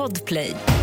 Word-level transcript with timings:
Podplay. 0.00 0.79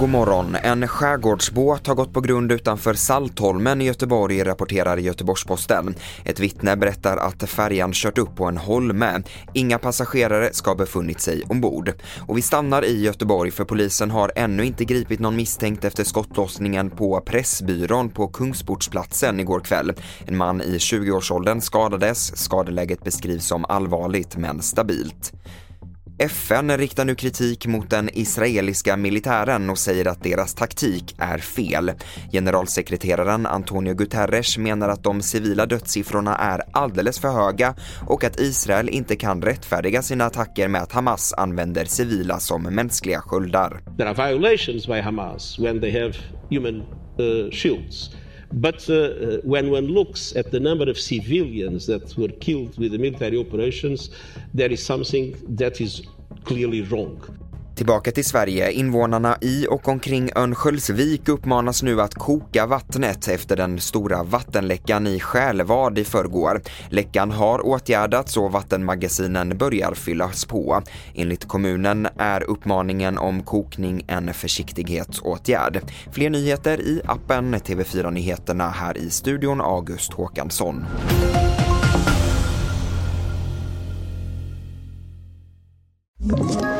God 0.00 0.08
morgon. 0.08 0.56
En 0.62 0.88
skärgårdsbåt 0.88 1.86
har 1.86 1.94
gått 1.94 2.12
på 2.12 2.20
grund 2.20 2.52
utanför 2.52 2.94
Saltholmen 2.94 3.80
i 3.80 3.84
Göteborg, 3.84 4.44
rapporterar 4.44 4.96
Göteborgs-Posten. 4.96 5.94
Ett 6.24 6.40
vittne 6.40 6.76
berättar 6.76 7.16
att 7.16 7.50
färjan 7.50 7.92
kört 7.92 8.18
upp 8.18 8.36
på 8.36 8.44
en 8.44 8.56
holme. 8.56 9.22
Inga 9.52 9.78
passagerare 9.78 10.52
ska 10.52 10.70
ha 10.70 10.74
befunnit 10.74 11.20
sig 11.20 11.42
ombord. 11.48 11.92
Och 12.28 12.38
vi 12.38 12.42
stannar 12.42 12.84
i 12.84 13.02
Göteborg 13.02 13.50
för 13.50 13.64
polisen 13.64 14.10
har 14.10 14.32
ännu 14.36 14.64
inte 14.64 14.84
gripit 14.84 15.20
någon 15.20 15.36
misstänkt 15.36 15.84
efter 15.84 16.04
skottlossningen 16.04 16.90
på 16.90 17.20
Pressbyrån 17.20 18.10
på 18.10 18.28
Kungsportsplatsen 18.28 19.40
igår 19.40 19.60
kväll. 19.60 19.92
En 20.26 20.36
man 20.36 20.60
i 20.60 20.78
20-årsåldern 20.78 21.60
skadades. 21.60 22.36
Skadeläget 22.36 23.04
beskrivs 23.04 23.46
som 23.46 23.64
allvarligt 23.68 24.36
men 24.36 24.62
stabilt. 24.62 25.32
FN 26.20 26.78
riktar 26.78 27.04
nu 27.04 27.14
kritik 27.14 27.66
mot 27.66 27.90
den 27.90 28.10
israeliska 28.12 28.96
militären 28.96 29.70
och 29.70 29.78
säger 29.78 30.08
att 30.08 30.22
deras 30.22 30.54
taktik 30.54 31.14
är 31.18 31.38
fel. 31.38 31.92
Generalsekreteraren 32.32 33.46
Antonio 33.46 33.94
Guterres 33.94 34.58
menar 34.58 34.88
att 34.88 35.04
de 35.04 35.22
civila 35.22 35.66
dödssiffrorna 35.66 36.36
är 36.36 36.62
alldeles 36.72 37.18
för 37.18 37.28
höga 37.28 37.74
och 38.06 38.24
att 38.24 38.40
Israel 38.40 38.88
inte 38.88 39.16
kan 39.16 39.42
rättfärdiga 39.42 40.02
sina 40.02 40.24
attacker 40.24 40.68
med 40.68 40.82
att 40.82 40.92
Hamas 40.92 41.32
använder 41.32 41.84
civila 41.84 42.40
som 42.40 42.62
mänskliga 42.62 43.20
sköldar. 43.20 43.80
There 43.96 44.10
are 44.10 44.28
violations 44.28 44.86
by 44.86 45.00
Hamas 45.00 45.58
when 45.58 45.80
they 45.80 46.02
have 46.02 46.14
human 46.50 46.76
uh, 46.76 47.50
shields. 47.52 48.10
But 48.52 48.88
uh, 48.90 49.38
when 49.42 49.70
one 49.70 49.86
looks 49.86 50.34
at 50.34 50.50
the 50.50 50.58
number 50.58 50.90
of 50.90 50.98
civilians 50.98 51.86
that 51.86 52.16
were 52.16 52.28
killed 52.28 52.76
with 52.78 52.92
the 52.92 52.98
military 52.98 53.38
operations, 53.38 54.10
there 54.52 54.70
is 54.70 54.84
something 54.84 55.36
that 55.56 55.80
is 55.80 56.02
clearly 56.44 56.82
wrong. 56.82 57.22
Tillbaka 57.80 58.12
till 58.12 58.24
Sverige. 58.24 58.70
Invånarna 58.70 59.36
i 59.40 59.66
och 59.70 59.88
omkring 59.88 60.30
Örnsköldsvik 60.36 61.28
uppmanas 61.28 61.82
nu 61.82 62.00
att 62.00 62.14
koka 62.14 62.66
vattnet 62.66 63.28
efter 63.28 63.56
den 63.56 63.80
stora 63.80 64.22
vattenläckan 64.22 65.06
i 65.06 65.20
Själevad 65.20 65.98
i 65.98 66.04
förrgår. 66.04 66.60
Läckan 66.88 67.30
har 67.30 67.66
åtgärdats 67.66 68.36
och 68.36 68.52
vattenmagasinen 68.52 69.58
börjar 69.58 69.94
fyllas 69.94 70.44
på. 70.44 70.82
Enligt 71.14 71.48
kommunen 71.48 72.08
är 72.18 72.42
uppmaningen 72.42 73.18
om 73.18 73.42
kokning 73.42 74.04
en 74.08 74.34
försiktighetsåtgärd. 74.34 75.80
Fler 76.12 76.30
nyheter 76.30 76.80
i 76.80 77.00
appen 77.04 77.54
TV4 77.54 78.10
Nyheterna 78.10 78.68
här 78.68 78.98
i 78.98 79.10
studion 79.10 79.60
August 79.60 80.12
Håkansson. 80.12 80.86
Ett 86.20 86.79